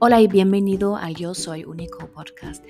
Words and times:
Hola 0.00 0.20
y 0.20 0.28
bienvenido 0.28 0.96
a 0.96 1.10
Yo 1.10 1.34
Soy 1.34 1.64
Único 1.64 2.06
Podcast. 2.06 2.64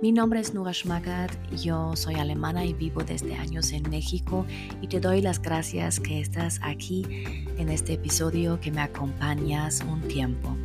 Mi 0.00 0.10
nombre 0.10 0.40
es 0.40 0.54
Nura 0.54 0.72
Schmagat, 0.72 1.30
yo 1.52 1.94
soy 1.96 2.14
alemana 2.14 2.64
y 2.64 2.72
vivo 2.72 3.04
desde 3.04 3.34
años 3.34 3.72
en 3.72 3.90
México 3.90 4.46
y 4.80 4.88
te 4.88 4.98
doy 4.98 5.20
las 5.20 5.42
gracias 5.42 6.00
que 6.00 6.18
estás 6.18 6.60
aquí 6.62 7.24
en 7.58 7.68
este 7.68 7.92
episodio 7.92 8.58
que 8.58 8.70
me 8.70 8.80
acompañas 8.80 9.82
un 9.82 10.00
tiempo. 10.08 10.56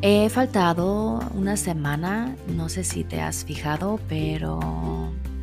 He 0.00 0.30
faltado 0.30 1.20
una 1.34 1.58
semana, 1.58 2.34
no 2.56 2.70
sé 2.70 2.82
si 2.82 3.04
te 3.04 3.20
has 3.20 3.44
fijado, 3.44 4.00
pero 4.08 4.58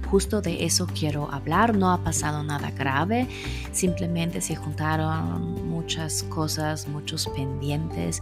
justo 0.10 0.42
de 0.42 0.66
eso 0.66 0.88
quiero 0.88 1.32
hablar. 1.32 1.78
No 1.78 1.92
ha 1.92 2.04
pasado 2.04 2.44
nada 2.44 2.72
grave, 2.72 3.28
simplemente 3.72 4.42
se 4.42 4.56
juntaron 4.56 5.68
muchas 5.70 6.24
cosas, 6.24 6.88
muchos 6.88 7.28
pendientes 7.28 8.22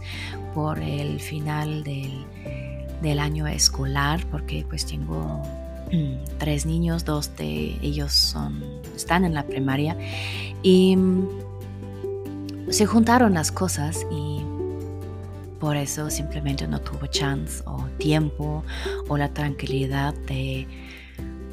por 0.54 0.78
el 0.78 1.20
final 1.20 1.84
del, 1.84 3.18
año 3.18 3.46
escolar, 3.46 4.24
porque 4.30 4.66
pues 4.68 4.84
tengo 4.84 5.42
tres 6.38 6.66
niños, 6.66 7.04
dos 7.04 7.34
de 7.36 7.78
ellos 7.82 8.12
son, 8.12 8.62
están 8.94 9.24
en 9.24 9.34
la 9.34 9.46
primaria 9.46 9.96
y 10.62 10.96
mm, 10.96 11.28
se 12.70 12.86
juntaron 12.86 13.34
las 13.34 13.50
cosas 13.50 14.06
y 14.10 14.42
por 15.58 15.76
eso 15.76 16.10
simplemente 16.10 16.68
no 16.68 16.80
tuve 16.80 17.08
chance 17.08 17.62
o 17.66 17.84
tiempo 17.98 18.62
o 19.08 19.16
la 19.16 19.28
tranquilidad 19.30 20.14
de 20.26 20.66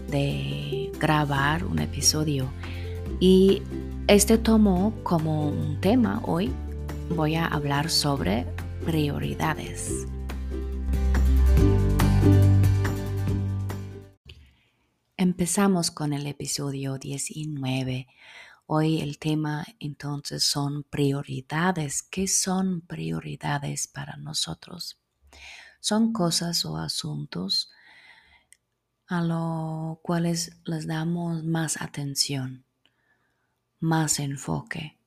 de 0.07 0.91
grabar 0.99 1.65
un 1.65 1.79
episodio 1.79 2.49
y 3.19 3.61
este 4.07 4.37
tomó 4.37 4.93
como 5.03 5.47
un 5.47 5.79
tema 5.81 6.21
hoy. 6.23 6.53
Voy 7.09 7.35
a 7.35 7.45
hablar 7.45 7.89
sobre 7.89 8.45
prioridades. 8.85 10.05
Empezamos 15.17 15.91
con 15.91 16.13
el 16.13 16.27
episodio 16.27 16.97
19. 16.97 18.07
Hoy 18.67 19.01
el 19.01 19.17
tema 19.17 19.65
entonces 19.79 20.43
son 20.43 20.83
prioridades. 20.83 22.03
¿Qué 22.03 22.27
son 22.27 22.81
prioridades 22.81 23.87
para 23.87 24.17
nosotros? 24.17 24.99
Son 25.79 26.13
cosas 26.13 26.65
o 26.65 26.77
asuntos 26.77 27.71
a 29.07 29.21
los 29.21 29.99
cuales 29.99 30.57
les 30.65 30.87
damos 30.87 31.43
más 31.43 31.81
atención, 31.81 32.65
más 33.79 34.19
enfoque 34.19 34.97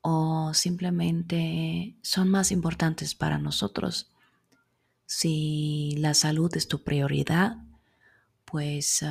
o 0.00 0.54
simplemente 0.54 1.96
son 2.02 2.28
más 2.30 2.52
importantes 2.52 3.14
para 3.14 3.38
nosotros. 3.38 4.10
Si 5.06 5.94
la 5.98 6.14
salud 6.14 6.50
es 6.56 6.68
tu 6.68 6.82
prioridad, 6.82 7.58
pues 8.44 9.04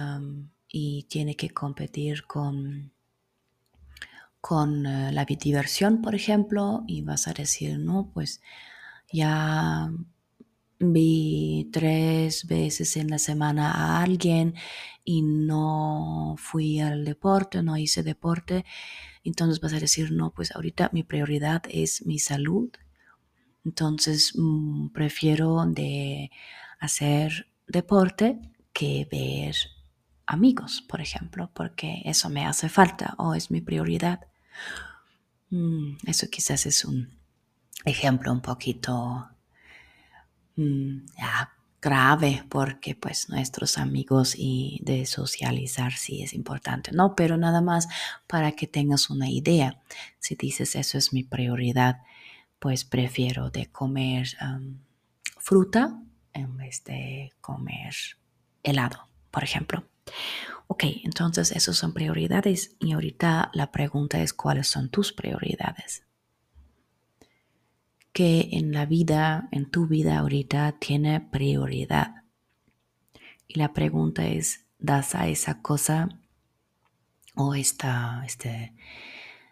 y 0.69 1.03
tiene 1.03 1.35
que 1.35 1.49
competir 1.49 2.25
con 2.25 2.91
con 4.41 4.85
eh, 4.85 5.11
la 5.11 5.25
diversión, 5.25 6.01
por 6.01 6.15
ejemplo, 6.15 6.83
y 6.88 7.01
vas 7.01 7.27
a 7.27 7.33
decir, 7.33 7.79
no, 7.79 8.11
pues 8.13 8.41
ya 9.11 9.91
vi 10.80 11.70
tres 11.72 12.45
veces 12.47 12.97
en 12.97 13.09
la 13.09 13.20
semana 13.20 13.72
a 13.72 14.03
alguien 14.03 14.56
y 15.03 15.22
no 15.22 16.36
fui 16.38 16.80
al 16.80 17.06
deporte, 17.06 17.64
no 17.64 17.78
hice 17.78 18.03
deporte, 18.03 18.66
entonces 19.23 19.59
vas 19.59 19.73
a 19.73 19.80
decir, 19.80 20.11
no, 20.11 20.31
pues 20.31 20.56
ahorita 20.56 20.89
mi 20.94 21.03
prioridad 21.03 21.64
es 21.69 22.06
mi 22.06 22.19
salud. 22.19 22.69
Entonces 23.66 24.34
mm, 24.36 24.89
prefiero 24.89 25.66
de 25.66 26.31
hacer 26.80 27.47
deporte 27.68 28.40
que 28.72 29.07
ver 29.12 29.56
amigos, 30.25 30.81
por 30.88 31.01
ejemplo, 31.01 31.50
porque 31.53 32.01
eso 32.06 32.30
me 32.30 32.46
hace 32.46 32.69
falta 32.69 33.16
o 33.18 33.34
es 33.34 33.51
mi 33.51 33.62
prioridad. 33.62 34.22
Mm, 35.50 35.97
eso 36.06 36.28
quizás 36.30 36.66
es 36.66 36.85
un 36.85 37.18
ejemplo 37.85 38.31
un 38.31 38.41
poquito 38.41 39.30
Mm, 40.57 41.06
grave 41.79 42.44
porque 42.50 42.95
pues 42.95 43.29
nuestros 43.29 43.78
amigos 43.78 44.34
y 44.35 44.79
de 44.84 45.06
socializar 45.06 45.94
sí 45.94 46.23
es 46.23 46.34
importante, 46.34 46.91
¿no? 46.91 47.16
Pero 47.16 47.38
nada 47.38 47.62
más 47.62 47.88
para 48.25 48.51
que 48.53 48.68
tengas 48.68 49.09
una 49.09 49.29
idea. 49.29 49.79
Si 50.19 50.35
dices 50.35 50.75
eso 50.75 50.97
es 50.97 51.13
mi 51.13 51.23
prioridad, 51.23 52.01
pues 52.59 52.84
prefiero 52.85 53.51
de 53.51 53.68
comer 53.68 54.28
fruta 55.38 56.01
en 56.34 56.57
vez 56.57 56.84
de 56.84 57.31
comer 57.39 57.94
helado, 58.63 59.07
por 59.29 59.44
ejemplo. 59.44 59.84
Ok, 60.66 60.84
entonces 61.03 61.51
esas 61.51 61.78
son 61.78 61.94
prioridades 61.94 62.75
y 62.79 62.94
ahorita 62.94 63.51
la 63.53 63.72
pregunta 63.72 64.19
es 64.22 64.34
cuáles 64.34 64.68
son 64.68 64.89
tus 64.89 65.13
prioridades 65.13 66.07
que 68.17 68.50
en 68.53 68.72
la 68.72 68.88
vida, 68.88 69.47
en 69.51 69.69
tu 69.69 69.85
vida 69.85 70.17
ahorita, 70.17 70.78
tiene 70.79 71.22
prioridad. 71.22 72.23
Y 73.47 73.59
la 73.59 73.73
pregunta 73.73 74.25
es, 74.25 74.66
¿das 74.79 75.13
a 75.13 75.28
esa 75.28 75.61
cosa 75.61 76.09
o 77.35 77.53
esta, 77.53 78.23
este, 78.25 78.73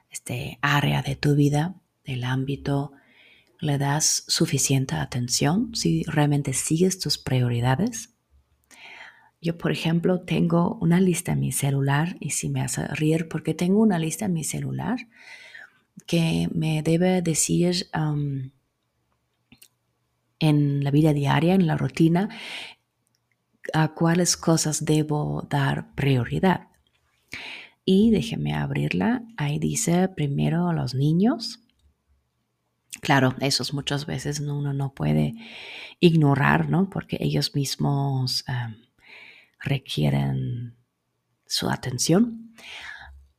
este 0.09 0.57
área 0.63 1.03
de 1.03 1.15
tu 1.15 1.35
vida, 1.35 1.75
del 2.05 2.23
ámbito, 2.23 2.93
le 3.59 3.77
das 3.77 4.23
suficiente 4.27 4.95
atención 4.95 5.75
si 5.75 6.01
realmente 6.05 6.53
sigues 6.53 6.97
tus 6.97 7.19
prioridades? 7.19 8.15
Yo, 9.41 9.59
por 9.59 9.73
ejemplo, 9.73 10.21
tengo 10.21 10.79
una 10.81 10.99
lista 10.99 11.33
en 11.33 11.41
mi 11.41 11.51
celular 11.51 12.17
y 12.19 12.31
si 12.31 12.49
me 12.49 12.61
hace 12.61 12.87
reír 12.87 13.27
porque 13.27 13.53
tengo 13.53 13.79
una 13.79 13.99
lista 13.99 14.25
en 14.25 14.33
mi 14.33 14.43
celular 14.43 15.07
que 16.07 16.47
me 16.53 16.83
debe 16.83 17.21
decir 17.21 17.87
en 20.39 20.83
la 20.83 20.91
vida 20.91 21.13
diaria, 21.13 21.55
en 21.55 21.67
la 21.67 21.77
rutina, 21.77 22.29
a 23.73 23.93
cuáles 23.95 24.37
cosas 24.37 24.85
debo 24.85 25.47
dar 25.49 25.93
prioridad. 25.95 26.67
Y 27.83 28.11
déjeme 28.11 28.53
abrirla. 28.53 29.23
Ahí 29.37 29.59
dice 29.59 30.07
primero 30.07 30.73
los 30.73 30.93
niños. 30.95 31.61
Claro, 33.01 33.35
esos 33.41 33.73
muchas 33.73 34.05
veces 34.05 34.39
uno 34.39 34.73
no 34.73 34.93
puede 34.93 35.33
ignorar, 35.99 36.69
¿no? 36.69 36.89
Porque 36.89 37.17
ellos 37.19 37.53
mismos 37.53 38.45
requieren 39.59 40.75
su 41.45 41.69
atención. 41.69 42.44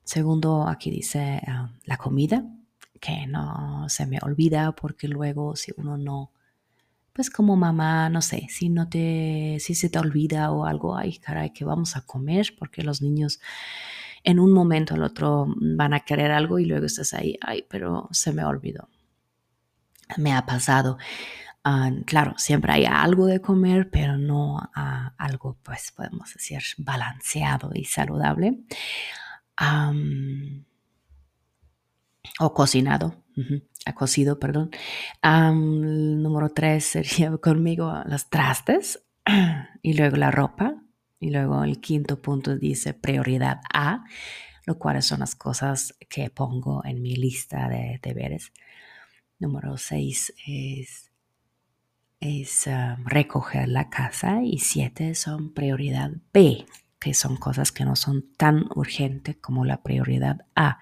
Segundo, 0.07 0.69
aquí 0.69 0.89
dice 0.89 1.43
em, 1.45 1.69
la 1.85 1.97
comida, 1.97 2.45
que 3.01 3.27
no 3.27 3.89
se 3.89 4.07
me 4.07 4.19
olvida 4.23 4.71
porque 4.71 5.09
luego 5.09 5.57
si 5.57 5.73
uno 5.77 5.97
no 5.99 6.31
pues 7.13 7.29
como 7.29 7.57
mamá, 7.57 8.09
no 8.09 8.23
sé, 8.23 8.47
si 8.49 8.69
no 8.69 8.89
te, 8.89 9.57
si 9.59 9.75
se 9.75 9.89
te 9.89 9.99
olvida 9.99 10.53
o 10.53 10.65
algo, 10.65 10.97
ay, 10.97 11.19
caray, 11.19 11.51
que 11.51 11.65
vamos 11.65 11.97
a 11.97 12.03
comer, 12.03 12.55
porque 12.59 12.83
los 12.83 13.03
niños 13.03 13.41
en 14.23 14.39
un 14.39 14.53
momento 14.53 14.95
al 14.95 15.03
otro 15.03 15.47
van 15.57 15.93
a 15.95 16.01
querer 16.01 16.31
algo 16.31 16.59
y 16.61 16.67
luego 16.67 16.87
estás 16.87 17.13
ahí, 17.15 17.37
ay, 17.41 17.65
pero 17.69 18.09
se 18.13 18.33
me 18.33 18.45
olvidó. 18.45 18.89
Me 20.19 20.35
ha 20.35 20.47
pasado. 20.47 20.99
Ah, 21.65 21.91
claro, 22.05 22.35
siempre 22.37 22.73
hay 22.75 22.85
algo 22.85 23.27
de 23.27 23.41
comer, 23.41 23.91
pero 23.91 24.19
no 24.19 24.71
algo, 25.19 25.57
pues 25.65 25.93
podemos 25.97 26.33
decir, 26.33 26.61
balanceado 26.79 27.71
y 27.75 27.85
saludable. 27.87 28.61
O 32.39 32.55
cocinado 32.55 33.27
ha 33.87 33.95
cocido, 33.95 34.39
perdón. 34.39 34.71
número 35.23 36.51
tres 36.51 36.85
sería 36.85 37.37
conmigo 37.41 38.03
las 38.05 38.29
trastes 38.29 39.05
y 39.83 39.95
luego 39.95 40.17
la 40.17 40.31
ropa. 40.31 40.83
Y 41.19 41.31
luego 41.31 41.65
el 41.65 41.81
quinto 41.81 42.21
punto 42.21 42.57
dice 42.57 42.93
prioridad 42.93 43.61
A, 43.73 44.05
lo 44.67 44.79
cual 44.79 45.03
son 45.03 45.21
las 45.21 45.35
cosas 45.35 45.95
que 46.11 46.29
pongo 46.29 46.85
en 46.85 47.01
mi 47.01 47.17
lista 47.17 47.69
de 47.69 47.99
deberes. 48.03 48.53
Número 49.39 49.79
seis 49.79 50.35
es, 50.47 51.11
es 52.21 52.69
recoger 53.05 53.69
la 53.69 53.89
casa 53.89 54.43
y 54.43 54.59
siete 54.59 55.15
son 55.15 55.55
prioridad 55.55 56.11
B, 56.35 56.67
que 56.99 57.15
son 57.15 57.37
cosas 57.37 57.73
que 57.73 57.85
no 57.85 57.97
son 57.97 58.25
tan 58.37 58.67
urgentes 58.75 59.37
como 59.37 59.65
la 59.65 59.83
prioridad 59.83 60.47
A. 60.55 60.81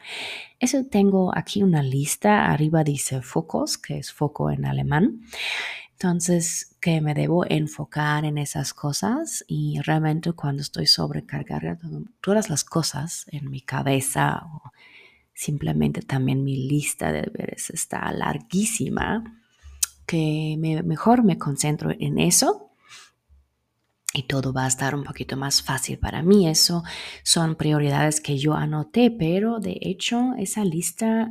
Eso 0.61 0.84
tengo 0.84 1.37
aquí 1.37 1.62
una 1.62 1.82
lista, 1.82 2.50
arriba 2.50 2.84
dice 2.84 3.20
focos, 3.22 3.78
que 3.78 3.99
es 3.99 4.12
foco 4.12 4.50
en 4.50 4.64
alemán. 4.64 5.22
Entonces, 5.93 6.76
que 6.81 7.00
me 7.00 7.14
debo 7.14 7.44
enfocar 7.49 8.25
en 8.25 8.38
esas 8.38 8.75
cosas 8.75 9.44
y 9.49 9.81
realmente 9.81 10.32
cuando 10.32 10.62
estoy 10.62 10.87
sobrecargada 10.87 11.78
todas 12.20 12.50
las 12.50 12.64
cosas 12.64 13.26
en 13.28 13.50
mi 13.50 13.60
cabeza 13.60 14.43
o 14.44 14.72
simplemente 15.32 16.02
también 16.02 16.44
mi 16.44 16.69
lista 16.69 17.10
de 17.10 17.22
deberes 17.22 17.70
está 17.70 18.10
larguísima, 18.12 19.40
que 20.06 20.56
mejor 20.84 21.25
me 21.25 21.38
concentro 21.38 21.90
en 21.99 22.19
eso 22.19 22.63
y 24.14 24.22
todo 24.22 24.52
va 24.52 24.64
a 24.64 24.69
estar 24.69 24.94
un 24.94 25.02
poquito 25.02 25.37
más 25.37 25.61
fácil 25.61 25.99
para 25.99 26.22
mí. 26.22 26.49
Eso 26.49 26.84
son 27.25 27.56
prioridades 27.56 28.20
que 28.20 28.38
yo 28.38 28.55
anoté, 28.55 29.11
pero 29.11 29.58
de 29.58 29.76
hecho 29.81 30.34
esa 30.38 30.64
lista 30.64 31.28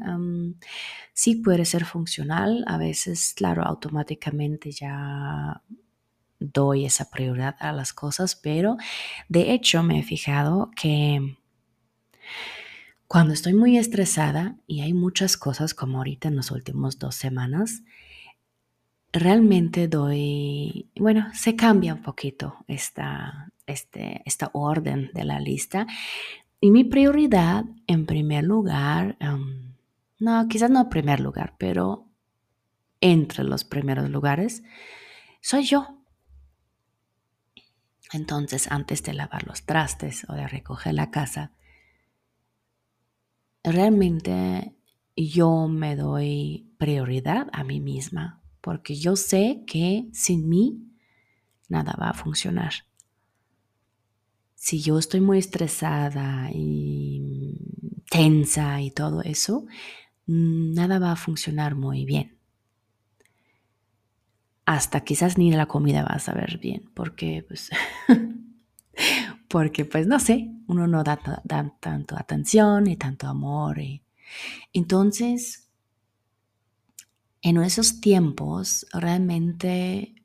sí 1.13 1.37
puede 1.37 1.65
ser 1.65 1.85
funcional. 1.85 2.63
A 2.67 2.77
veces, 2.77 3.33
claro, 3.35 3.63
automáticamente 3.63 4.71
ya 4.71 5.63
doy 6.39 6.85
esa 6.85 7.09
prioridad 7.09 7.55
a 7.59 7.71
las 7.71 7.93
cosas, 7.93 8.35
pero 8.35 8.75
de 9.29 9.53
hecho 9.53 9.81
me 9.81 9.99
he 9.99 10.03
fijado 10.03 10.69
que 10.75 11.37
cuando 13.07 13.33
estoy 13.33 13.53
muy 13.53 13.77
estresada 13.77 14.57
y 14.67 14.81
hay 14.81 14.91
muchas 14.91 15.37
cosas 15.37 15.73
como 15.73 15.99
ahorita 15.99 16.27
en 16.27 16.35
las 16.35 16.51
últimas 16.51 16.99
dos 16.99 17.15
semanas, 17.15 17.83
realmente 19.13 19.87
doy, 19.87 20.89
bueno, 20.95 21.27
se 21.33 21.55
cambia 21.55 21.93
un 21.93 22.01
poquito 22.01 22.57
esta, 22.67 23.53
este, 23.67 24.23
esta 24.25 24.49
orden 24.53 25.11
de 25.13 25.23
la 25.23 25.39
lista. 25.39 25.85
Y 26.59 26.71
mi 26.71 26.83
prioridad, 26.83 27.65
en 27.87 28.05
primer 28.07 28.43
lugar, 28.43 29.15
em, 29.19 29.75
no, 30.19 30.47
quizás 30.47 30.71
no 30.71 30.81
en 30.81 30.89
primer 30.89 31.19
lugar, 31.19 31.55
pero 31.59 32.09
entre 33.01 33.43
los 33.43 33.63
primeros 33.63 34.09
lugares, 34.09 34.63
soy 35.41 35.63
yo. 35.63 35.99
Entonces, 38.13 38.71
antes 38.71 39.03
de 39.03 39.13
lavar 39.13 39.45
los 39.45 39.65
trastes 39.65 40.25
o 40.29 40.33
de 40.33 40.47
recoger 40.47 40.93
la 40.93 41.11
casa, 41.11 41.51
realmente 43.63 44.75
yo 45.15 45.67
me 45.67 45.95
doy 45.95 46.73
prioridad 46.77 47.49
a 47.51 47.63
mí 47.63 47.79
misma 47.79 48.42
porque 48.63 48.95
yo 48.95 49.17
sé 49.17 49.65
que 49.67 50.07
sin 50.13 50.47
mí 50.47 50.87
nada 51.67 51.97
va 51.99 52.11
a 52.11 52.13
funcionar. 52.13 52.71
Si 54.55 54.81
yo 54.81 54.97
estoy 54.97 55.19
muy 55.19 55.37
estresada 55.37 56.49
y 56.53 57.57
tensa 58.09 58.79
y 58.79 58.89
todo 58.89 59.21
eso, 59.21 59.65
nada 60.27 60.97
va 60.97 61.11
a 61.11 61.17
funcionar 61.17 61.75
muy 61.75 62.05
bien. 62.05 62.37
Hasta 64.65 65.01
quizás 65.01 65.37
ni 65.37 65.51
la 65.51 65.65
comida 65.65 66.03
va 66.03 66.15
a 66.15 66.19
saber 66.19 66.57
bien, 66.57 66.89
porque 66.93 67.43
pues, 67.45 67.69
porque 69.49 69.83
pues 69.83 70.07
no 70.07 70.21
sé, 70.21 70.49
uno 70.67 70.87
no 70.87 71.03
da, 71.03 71.19
tanto 71.81 72.15
atención 72.15 72.87
y 72.87 72.95
tanto 72.95 73.27
amor. 73.27 73.81
entonces, 74.71 75.62
en 77.43 77.57
esos 77.57 78.01
tiempos 78.01 78.87
realmente 78.93 80.15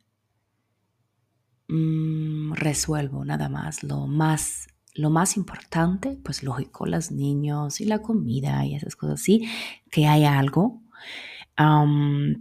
mm, 1.69 2.53
resuelvo 2.55 3.25
nada 3.25 3.51
más 3.51 3.83
lo 3.83 4.07
más 4.07 4.69
lo 4.95 5.11
más 5.11 5.37
importante, 5.37 6.19
pues 6.25 6.43
lógico, 6.43 6.85
los 6.85 7.13
niños 7.13 7.81
y 7.81 7.85
la 7.85 8.01
comida 8.03 8.67
y 8.67 8.75
esas 8.75 8.97
cosas 8.97 9.21
así, 9.21 9.49
que 9.93 10.09
hay 10.09 10.25
algo, 10.25 10.83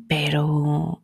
pero 0.08 1.04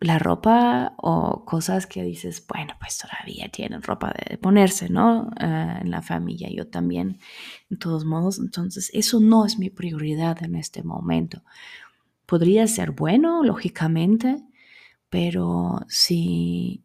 la 0.00 0.18
ropa 0.18 0.94
o 0.98 1.44
cosas 1.46 1.86
que 1.86 2.02
dices, 2.02 2.44
bueno, 2.46 2.74
pues 2.78 2.98
todavía 2.98 3.48
tienen 3.48 3.82
ropa 3.82 4.12
de 4.28 4.36
ponerse, 4.36 4.90
¿no? 4.90 5.30
Eh, 5.40 5.78
en 5.80 5.90
la 5.90 6.02
familia, 6.02 6.50
yo 6.50 6.68
también, 6.68 7.18
en 7.70 7.78
todos 7.78 8.04
modos, 8.04 8.38
entonces 8.38 8.90
eso 8.92 9.20
no 9.20 9.46
es 9.46 9.58
mi 9.58 9.70
prioridad 9.70 10.42
en 10.42 10.56
este 10.56 10.82
momento. 10.82 11.42
Podría 12.26 12.66
ser 12.66 12.90
bueno, 12.90 13.44
lógicamente, 13.44 14.42
pero 15.08 15.80
si, 15.88 16.84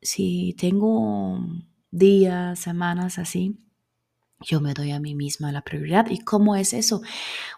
si 0.00 0.54
tengo 0.58 1.38
días, 1.90 2.58
semanas 2.58 3.18
así, 3.18 3.58
yo 4.40 4.60
me 4.60 4.74
doy 4.74 4.92
a 4.92 5.00
mí 5.00 5.14
misma 5.14 5.52
la 5.52 5.62
prioridad. 5.62 6.10
¿Y 6.10 6.18
cómo 6.20 6.56
es 6.56 6.72
eso? 6.72 7.02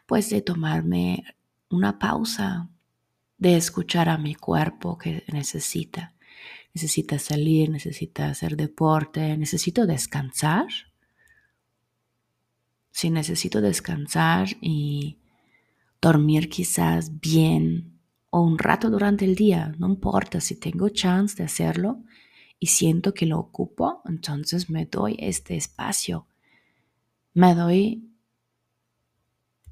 Pues 0.07 0.31
de 0.31 0.43
tomarme 0.43 1.25
una 1.71 1.99
pausa, 1.99 2.69
de 3.39 3.57
escuchar 3.57 4.09
a 4.09 4.19
mi 4.19 4.35
cuerpo 4.35 4.99
que 4.99 5.25
necesita. 5.33 6.15
Necesita 6.75 7.19
salir, 7.19 7.71
necesita 7.71 8.31
hacer 8.31 8.57
deporte, 8.57 9.37
necesito 9.37 9.87
descansar. 9.87 10.67
Si 12.91 13.11
necesito 13.11 13.61
descansar 13.61 14.49
y 14.61 15.19
dormir 16.03 16.49
quizás 16.49 17.21
bien 17.21 18.01
o 18.29 18.41
un 18.41 18.59
rato 18.59 18.91
durante 18.91 19.25
el 19.25 19.37
día, 19.37 19.73
no 19.79 19.89
importa 19.89 20.41
si 20.41 20.59
tengo 20.59 20.89
chance 20.89 21.37
de 21.37 21.45
hacerlo 21.45 22.03
y 22.59 22.67
siento 22.67 23.15
que 23.15 23.25
lo 23.25 23.39
ocupo, 23.39 24.03
entonces 24.05 24.69
me 24.69 24.85
doy 24.85 25.17
este 25.21 25.57
espacio, 25.57 26.27
me 27.35 27.55
doy 27.55 28.11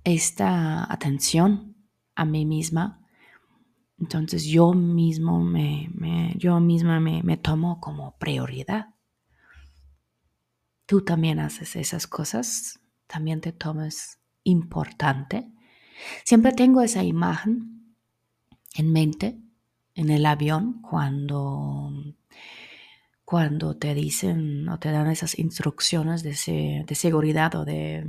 esta 0.05 0.91
atención 0.91 1.75
a 2.15 2.25
mí 2.25 2.47
misma. 2.47 3.05
Entonces 3.99 4.44
yo 4.44 4.73
mismo 4.73 5.43
me, 5.43 5.91
yo 6.37 6.59
misma 6.61 7.00
me, 7.00 7.23
me 7.23 7.37
tomo 7.37 7.81
como 7.81 8.17
prioridad. 8.19 8.94
Tú 10.87 11.03
también 11.03 11.38
haces 11.38 11.76
esas 11.76 12.06
cosas, 12.06 12.81
también 13.06 13.41
te 13.41 13.53
tomas 13.53 14.21
importante 14.44 15.53
Siempre 16.25 16.52
tengo 16.52 16.82
esa 16.82 17.02
imagen 17.02 17.94
en 18.75 18.93
mente 18.93 19.38
en 19.94 20.11
el 20.11 20.26
avión 20.26 20.81
cuando, 20.82 21.93
cuando 23.25 23.76
te 23.76 23.94
dicen 23.94 24.69
o 24.69 24.79
te 24.79 24.91
dan 24.91 25.11
esas 25.11 25.38
instrucciones 25.38 26.23
de, 26.23 26.85
de 26.87 26.94
seguridad 26.94 27.55
o 27.55 27.64
de, 27.64 28.06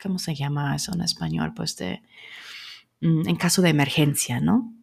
¿cómo 0.00 0.18
se 0.18 0.34
llama 0.34 0.74
eso 0.74 0.92
en 0.94 1.02
español? 1.02 1.52
Pues 1.54 1.76
de, 1.76 2.02
mm, 3.00 3.28
en 3.28 3.36
caso 3.36 3.62
de 3.62 3.70
emergencia, 3.70 4.40
¿no? 4.40 4.74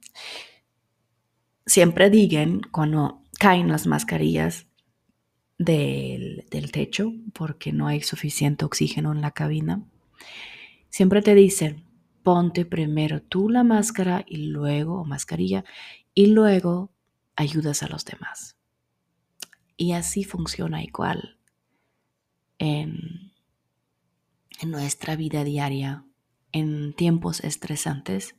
Siempre 1.65 2.09
digan 2.09 2.61
cuando 2.71 3.21
caen 3.39 3.69
las 3.69 3.87
mascarillas 3.87 4.67
del, 5.57 6.45
del 6.51 6.71
techo 6.71 7.13
porque 7.33 7.73
no 7.73 7.87
hay 7.87 8.01
suficiente 8.01 8.65
oxígeno 8.65 9.11
en 9.11 9.21
la 9.21 9.31
cabina, 9.31 9.81
siempre 10.89 11.21
te 11.21 11.33
dicen, 11.33 11.83
ponte 12.25 12.65
primero 12.65 13.21
tú 13.21 13.49
la 13.49 13.63
máscara 13.63 14.25
y 14.27 14.47
luego, 14.47 14.99
o 14.99 15.05
mascarilla, 15.05 15.63
y 16.15 16.25
luego 16.25 16.91
ayudas 17.35 17.83
a 17.83 17.87
los 17.87 18.03
demás. 18.03 18.57
Y 19.77 19.91
así 19.91 20.23
funciona 20.23 20.83
igual 20.83 21.37
en, 22.57 23.31
en 24.59 24.71
nuestra 24.71 25.15
vida 25.15 25.43
diaria, 25.43 26.03
en 26.51 26.93
tiempos 26.93 27.43
estresantes, 27.43 28.35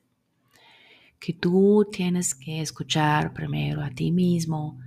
que 1.21 1.33
tú 1.33 1.87
tienes 1.93 2.35
que 2.35 2.61
escuchar 2.61 3.33
primero 3.35 3.85
a 3.85 3.90
ti 3.90 4.11
mismo 4.11 4.81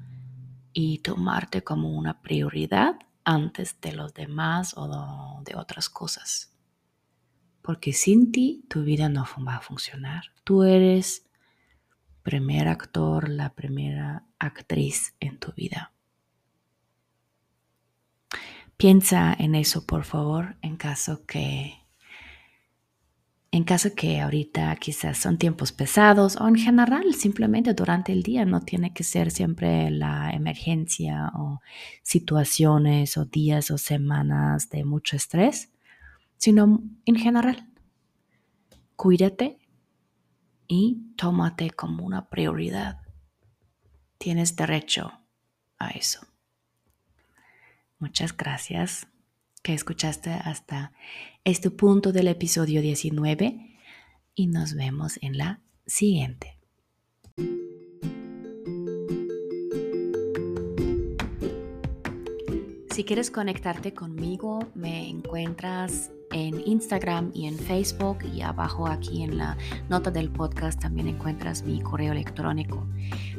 y 0.74 0.98
tomarte 0.98 1.63
como 1.63 1.98
una 1.98 2.22
prioridad 2.22 2.96
antes 3.24 3.79
de 3.79 3.94
los 3.94 4.13
demás 4.13 4.74
o 4.75 5.41
de 5.46 5.56
otras 5.56 5.88
cosas 5.88 6.50
porque 7.62 7.94
sin 7.94 8.32
ti 8.32 8.63
tu 8.68 8.84
vida 8.84 9.10
no 9.10 9.25
va 9.48 9.58
a 9.58 9.62
funcionar. 9.62 10.24
Tú 10.44 10.63
eres 10.63 11.25
primer 12.24 12.68
actor, 12.68 13.30
la 13.30 13.54
primera 13.54 14.24
actriz 14.38 15.16
en 15.20 15.38
tu 15.39 15.51
vida. 15.54 15.94
Piensa 18.78 19.36
en 19.38 19.56
eso, 19.56 19.86
por 19.86 20.06
favor, 20.06 20.56
en 20.62 20.78
caso 20.78 21.25
que 21.25 21.80
en 23.51 23.63
caso 23.63 23.96
que 23.96 24.22
ahorita 24.22 24.75
quizás 24.75 25.18
son 25.18 25.39
tiempos 25.39 25.72
pesados 25.72 26.36
o 26.36 26.48
en 26.48 26.56
general 26.56 27.16
simplemente 27.16 27.74
durante 27.74 28.12
el 28.12 28.22
día 28.22 28.46
no 28.46 28.62
tiene 28.62 28.94
que 28.94 29.04
ser 29.04 29.32
siempre 29.32 29.89
la 29.89 30.30
emergencia 30.32 31.32
o 31.36 31.60
situaciones 32.04 33.18
o 33.18 33.25
días 33.25 33.72
o 33.72 33.80
semanas 33.80 34.70
de 34.70 34.86
mucho 34.86 35.16
estrés 35.16 35.72
sino 36.39 36.81
en 37.05 37.15
general. 37.15 37.69
Cuídate 38.96 39.60
y 40.67 41.13
tómate 41.15 41.69
como 41.69 42.05
una 42.05 42.29
prioridad. 42.29 43.01
Tienes 44.17 44.55
derecho 44.55 45.12
a 45.77 45.89
eso. 45.89 46.25
Muchas 48.00 48.36
gracias 48.36 49.08
que 49.62 49.74
escuchaste 49.74 50.31
hasta 50.31 50.93
este 51.43 51.69
punto 51.69 52.12
del 52.13 52.29
episodio 52.29 52.81
19 52.81 53.77
y 54.34 54.48
nos 54.48 54.74
vemos 54.75 55.19
en 55.22 55.38
la 55.38 55.60
siguiente. 55.86 56.58
Si 62.91 63.03
quieres 63.03 63.31
conectarte 63.31 63.93
conmigo, 63.93 64.60
me 64.75 65.10
encuentras 65.10 66.12
en 66.31 66.62
Instagram 66.65 67.31
y 67.33 67.48
en 67.48 67.57
Facebook 67.57 68.19
y 68.33 68.41
abajo 68.41 68.88
aquí 68.88 69.24
en 69.24 69.38
la 69.38 69.57
nota 69.89 70.12
del 70.12 70.29
podcast 70.29 70.79
también 70.79 71.07
encuentras 71.07 71.63
mi 71.63 71.81
correo 71.81 72.12
electrónico. 72.12 72.86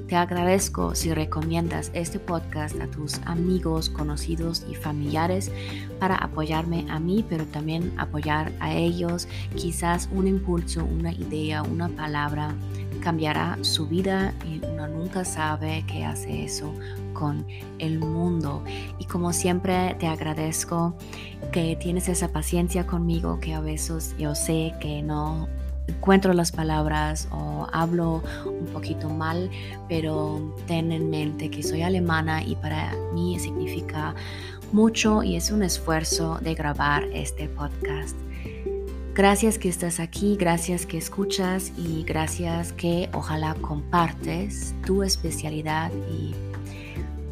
Te 0.08 0.16
agradezco 0.16 0.94
si 0.94 1.14
recomiendas 1.14 1.90
este 1.94 2.18
podcast 2.18 2.80
a 2.80 2.88
tus 2.88 3.20
amigos, 3.26 3.88
conocidos 3.88 4.66
y 4.68 4.74
familiares 4.74 5.52
para 6.00 6.16
apoyarme 6.16 6.84
a 6.90 6.98
mí, 6.98 7.24
pero 7.28 7.44
también 7.46 7.94
apoyar 7.96 8.52
a 8.58 8.74
ellos. 8.74 9.28
Quizás 9.54 10.08
un 10.12 10.26
impulso, 10.26 10.84
una 10.84 11.12
idea, 11.12 11.62
una 11.62 11.88
palabra 11.88 12.54
cambiará 13.00 13.58
su 13.62 13.86
vida 13.86 14.34
y 14.46 14.64
uno 14.64 14.86
nunca 14.88 15.24
sabe 15.24 15.84
qué 15.86 16.04
hace 16.04 16.44
eso 16.44 16.72
con 17.12 17.46
el 17.78 17.98
mundo. 17.98 18.62
Y 18.98 19.04
como 19.04 19.32
siempre 19.32 19.96
te 19.98 20.06
agradezco 20.06 20.94
que 21.52 21.76
tienes 21.76 22.08
esa 22.08 22.28
paciencia 22.28 22.86
conmigo, 22.86 23.40
que 23.40 23.54
a 23.54 23.60
veces 23.60 24.14
yo 24.18 24.34
sé 24.34 24.74
que 24.80 25.02
no 25.02 25.48
encuentro 25.88 26.32
las 26.32 26.52
palabras 26.52 27.28
o 27.32 27.66
hablo 27.72 28.22
un 28.46 28.66
poquito 28.66 29.08
mal, 29.08 29.50
pero 29.88 30.54
ten 30.66 30.92
en 30.92 31.10
mente 31.10 31.50
que 31.50 31.62
soy 31.62 31.82
alemana 31.82 32.42
y 32.42 32.54
para 32.56 32.94
mí 33.12 33.38
significa 33.38 34.14
mucho 34.72 35.22
y 35.22 35.36
es 35.36 35.50
un 35.50 35.62
esfuerzo 35.62 36.38
de 36.40 36.54
grabar 36.54 37.04
este 37.12 37.48
podcast. 37.48 38.16
Gracias 39.14 39.58
que 39.58 39.68
estás 39.68 39.98
aquí, 39.98 40.36
gracias 40.36 40.86
que 40.86 40.96
escuchas 40.96 41.72
y 41.76 42.04
gracias 42.04 42.72
que 42.72 43.10
ojalá 43.12 43.54
compartes 43.54 44.72
tu 44.86 45.02
especialidad 45.02 45.90
y 46.10 46.34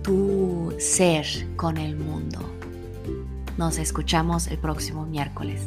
tu 0.03 0.75
ser 0.79 1.27
con 1.57 1.77
el 1.77 1.97
mundo. 1.97 2.41
Nos 3.57 3.79
escuchamos 3.79 4.49
el 4.49 4.59
próximo 4.59 5.07
miércoles. 5.07 5.63